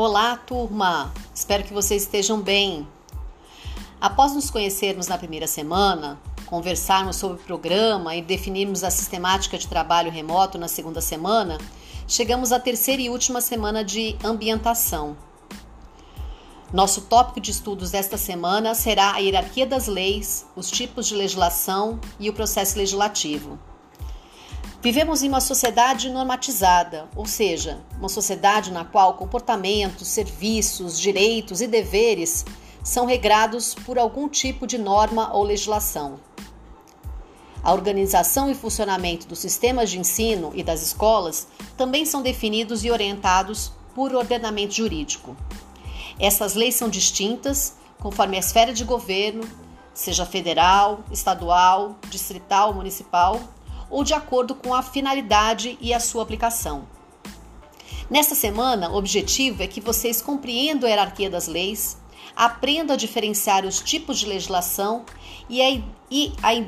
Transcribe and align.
Olá, 0.00 0.36
turma! 0.36 1.12
Espero 1.34 1.64
que 1.64 1.72
vocês 1.72 2.04
estejam 2.04 2.40
bem. 2.40 2.86
Após 4.00 4.32
nos 4.32 4.48
conhecermos 4.48 5.08
na 5.08 5.18
primeira 5.18 5.48
semana, 5.48 6.20
conversarmos 6.46 7.16
sobre 7.16 7.38
o 7.38 7.44
programa 7.44 8.14
e 8.14 8.22
definirmos 8.22 8.84
a 8.84 8.92
sistemática 8.92 9.58
de 9.58 9.66
trabalho 9.66 10.08
remoto 10.08 10.56
na 10.56 10.68
segunda 10.68 11.00
semana, 11.00 11.58
chegamos 12.06 12.52
à 12.52 12.60
terceira 12.60 13.02
e 13.02 13.10
última 13.10 13.40
semana 13.40 13.82
de 13.82 14.16
ambientação. 14.22 15.16
Nosso 16.72 17.00
tópico 17.00 17.40
de 17.40 17.50
estudos 17.50 17.90
desta 17.90 18.16
semana 18.16 18.76
será 18.76 19.14
a 19.14 19.18
hierarquia 19.18 19.66
das 19.66 19.88
leis, 19.88 20.46
os 20.54 20.70
tipos 20.70 21.08
de 21.08 21.16
legislação 21.16 21.98
e 22.20 22.30
o 22.30 22.32
processo 22.32 22.78
legislativo. 22.78 23.58
Vivemos 24.80 25.24
em 25.24 25.28
uma 25.28 25.40
sociedade 25.40 26.08
normatizada, 26.08 27.08
ou 27.16 27.26
seja, 27.26 27.80
uma 27.98 28.08
sociedade 28.08 28.70
na 28.70 28.84
qual 28.84 29.14
comportamentos, 29.14 30.06
serviços, 30.06 31.00
direitos 31.00 31.60
e 31.60 31.66
deveres 31.66 32.44
são 32.84 33.04
regrados 33.04 33.74
por 33.74 33.98
algum 33.98 34.28
tipo 34.28 34.68
de 34.68 34.78
norma 34.78 35.34
ou 35.34 35.42
legislação. 35.42 36.20
A 37.60 37.72
organização 37.72 38.48
e 38.48 38.54
funcionamento 38.54 39.26
dos 39.26 39.40
sistemas 39.40 39.90
de 39.90 39.98
ensino 39.98 40.52
e 40.54 40.62
das 40.62 40.80
escolas 40.80 41.48
também 41.76 42.06
são 42.06 42.22
definidos 42.22 42.84
e 42.84 42.90
orientados 42.90 43.72
por 43.96 44.14
ordenamento 44.14 44.74
jurídico. 44.74 45.36
Essas 46.20 46.54
leis 46.54 46.76
são 46.76 46.88
distintas 46.88 47.74
conforme 47.98 48.36
a 48.36 48.40
esfera 48.40 48.72
de 48.72 48.84
governo, 48.84 49.42
seja 49.92 50.24
federal, 50.24 51.00
estadual, 51.10 51.96
distrital, 52.08 52.72
municipal 52.72 53.40
ou 53.90 54.04
de 54.04 54.14
acordo 54.14 54.54
com 54.54 54.74
a 54.74 54.82
finalidade 54.82 55.78
e 55.80 55.92
a 55.92 56.00
sua 56.00 56.22
aplicação. 56.22 56.86
Nesta 58.10 58.34
semana, 58.34 58.90
o 58.90 58.96
objetivo 58.96 59.62
é 59.62 59.66
que 59.66 59.80
vocês 59.80 60.22
compreendam 60.22 60.86
a 60.86 60.90
hierarquia 60.90 61.28
das 61.28 61.46
leis, 61.46 61.98
aprendam 62.34 62.94
a 62.94 62.98
diferenciar 62.98 63.66
os 63.66 63.80
tipos 63.80 64.18
de 64.18 64.26
legislação 64.26 65.04
e, 65.48 65.60
a, 65.60 65.82
e 66.10 66.32
a, 66.42 66.64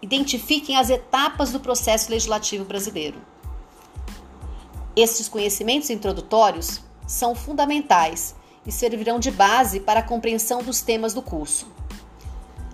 identifiquem 0.00 0.76
as 0.76 0.88
etapas 0.88 1.52
do 1.52 1.60
processo 1.60 2.10
legislativo 2.10 2.64
brasileiro. 2.64 3.20
Estes 4.94 5.28
conhecimentos 5.28 5.90
introdutórios 5.90 6.80
são 7.06 7.34
fundamentais 7.34 8.34
e 8.64 8.72
servirão 8.72 9.18
de 9.18 9.30
base 9.30 9.78
para 9.80 10.00
a 10.00 10.02
compreensão 10.02 10.62
dos 10.62 10.80
temas 10.80 11.12
do 11.12 11.20
curso. 11.20 11.66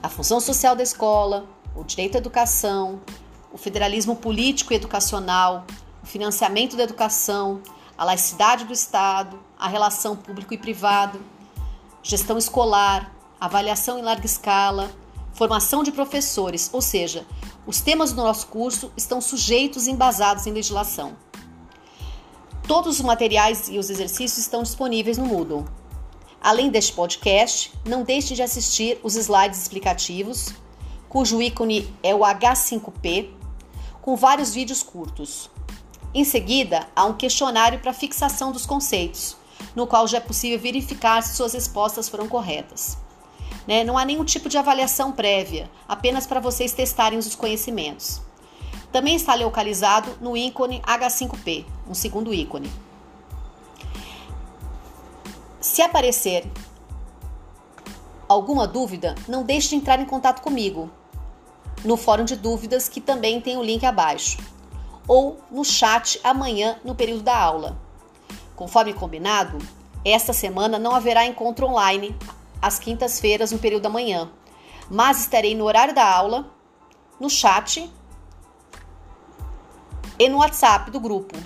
A 0.01 0.09
função 0.09 0.41
social 0.41 0.77
da 0.77 0.83
escola, 0.83 1.47
o 1.75 1.83
direito 1.83 2.15
à 2.15 2.19
educação, 2.19 3.01
o 3.53 3.59
federalismo 3.59 4.17
político 4.17 4.73
e 4.73 4.77
educacional, 4.77 5.65
o 6.03 6.07
financiamento 6.07 6.77
da 6.77 6.83
educação, 6.83 7.61
a 7.97 8.05
laicidade 8.05 8.65
do 8.65 8.73
Estado, 8.73 9.39
a 9.59 9.69
relação 9.69 10.17
público 10.17 10.55
e 10.55 10.59
privado, 10.59 11.21
gestão 12.03 12.39
escolar, 12.39 13.15
avaliação 13.39 13.99
em 13.99 14.03
larga 14.03 14.27
escala, 14.27 14.91
formação 15.35 15.83
de 15.83 15.93
professores, 15.93 16.71
ou 16.73 16.81
seja, 16.81 17.27
os 17.67 17.81
temas 17.81 18.13
do 18.13 18.23
nosso 18.23 18.47
curso 18.49 18.91
estão 18.97 19.21
sujeitos 19.21 19.87
e 19.87 19.91
embasados 19.91 20.47
em 20.47 20.53
legislação. 20.53 21.17
Todos 22.67 22.99
os 22.99 23.05
materiais 23.05 23.69
e 23.69 23.79
os 23.79 23.91
exercícios 23.91 24.39
estão 24.39 24.63
disponíveis 24.63 25.19
no 25.19 25.27
Moodle. 25.27 25.65
Além 26.41 26.71
deste 26.71 26.93
podcast, 26.93 27.73
não 27.85 28.03
deixe 28.03 28.35
de 28.35 28.43
assistir 28.43 28.99
os 29.03 29.15
slides 29.15 29.61
explicativos, 29.63 30.55
cujo 31.09 31.41
ícone 31.41 31.93
é 32.03 32.15
o 32.15 32.21
H5P, 32.21 33.42
com 34.03 34.17
vários 34.17 34.53
vídeos 34.53 34.83
curtos. 34.83 35.49
Em 36.13 36.25
seguida, 36.25 36.87
há 36.95 37.07
um 37.07 37.15
questionário 37.15 37.79
para 37.79 37.95
fixação 37.95 38.53
dos 38.53 38.67
conceitos, 38.67 39.37
no 39.75 39.87
qual 39.87 40.07
já 40.07 40.19
é 40.19 40.21
possível 40.21 40.59
verificar 40.59 41.23
se 41.23 41.37
suas 41.37 41.55
respostas 41.55 42.09
foram 42.09 42.29
corretas. 42.29 42.99
Né? 43.67 43.85
Não 43.85 43.97
há 43.97 44.05
nenhum 44.05 44.25
tipo 44.25 44.49
de 44.49 44.59
avaliação 44.59 45.13
prévia, 45.13 45.71
apenas 45.89 46.27
para 46.27 46.41
vocês 46.41 46.73
testarem 46.73 47.19
os 47.19 47.35
conhecimentos. 47.37 48.21
Também 48.91 49.15
está 49.15 49.35
localizado 49.35 50.19
no 50.21 50.37
ícone 50.37 50.83
H5P, 50.83 51.65
um 51.89 51.95
segundo 51.95 52.35
ícone. 52.35 52.71
Se 55.61 55.81
aparecer 55.81 56.45
alguma 58.29 58.67
dúvida, 58.67 59.15
não 59.29 59.45
deixe 59.45 59.71
de 59.71 59.77
entrar 59.77 60.01
em 60.01 60.05
contato 60.05 60.43
comigo 60.43 60.91
no 61.85 61.97
fórum 61.97 62.25
de 62.25 62.37
dúvidas, 62.37 62.89
que 62.89 63.01
também 63.01 63.41
tem 63.41 63.57
o 63.57 63.63
link 63.63 63.85
abaixo, 63.85 64.39
ou 65.07 65.41
no 65.51 65.65
chat 65.65 66.21
amanhã 66.23 66.79
no 66.85 66.95
período 66.95 67.23
da 67.23 67.37
aula. 67.37 67.77
Conforme 68.55 68.93
combinado, 68.93 69.59
esta 70.05 70.33
semana 70.33 70.79
não 70.79 70.95
haverá 70.95 71.27
encontro 71.27 71.67
online 71.67 72.17
às 72.61 72.79
quintas-feiras 72.79 73.51
no 73.51 73.59
período 73.59 73.83
da 73.83 73.89
manhã, 73.89 74.31
mas 74.91 75.21
estarei 75.21 75.55
no 75.55 75.65
horário 75.65 75.95
da 75.95 76.09
aula, 76.09 76.51
no 77.19 77.29
chat 77.29 77.91
e 80.19 80.29
no 80.29 80.39
WhatsApp 80.39 80.91
do 80.91 81.01
grupo, 81.01 81.37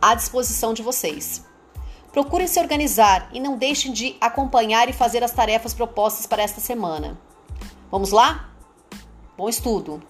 à 0.00 0.14
disposição 0.14 0.72
de 0.72 0.82
vocês. 0.82 1.44
Procurem 2.12 2.46
se 2.46 2.58
organizar 2.58 3.28
e 3.32 3.40
não 3.40 3.58
deixem 3.58 3.92
de 3.92 4.16
acompanhar 4.20 4.88
e 4.88 4.92
fazer 4.92 5.22
as 5.22 5.32
tarefas 5.32 5.74
propostas 5.74 6.26
para 6.26 6.42
esta 6.42 6.62
semana. 6.62 7.18
Vamos 7.90 8.10
lá? 8.10 8.55
Bom 9.36 9.50
estudo! 9.50 10.00